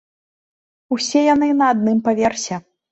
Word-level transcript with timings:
Усе 0.95 1.21
яны 1.33 1.53
на 1.61 1.71
адным 1.77 2.05
паверсе. 2.11 2.55